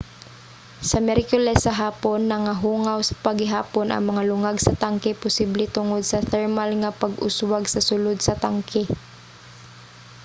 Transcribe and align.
sa 0.89 0.97
miyerkules 1.07 1.59
sa 1.65 1.71
hapon 1.81 2.19
nagahungaw 2.31 2.99
pa 3.23 3.31
gihapon 3.41 3.87
ang 3.91 4.03
mga 4.09 4.23
lungag 4.29 4.57
sa 4.61 4.77
tangke 4.83 5.09
posible 5.23 5.63
tungod 5.75 6.01
sa 6.07 6.25
thermal 6.31 6.69
nga 6.81 6.91
pag-uswag 7.01 7.63
sa 7.69 7.81
sulod 7.89 8.17
sa 8.23 8.33
tangke 8.43 8.81